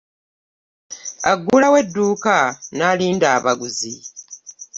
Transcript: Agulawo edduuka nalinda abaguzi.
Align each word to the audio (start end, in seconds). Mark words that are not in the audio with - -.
Agulawo 1.31 1.75
edduuka 1.83 2.35
nalinda 2.77 3.27
abaguzi. 3.37 3.93